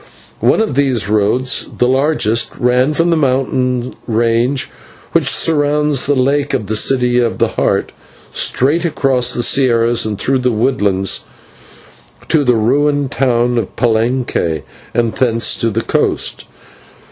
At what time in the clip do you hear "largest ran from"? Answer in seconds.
1.87-3.11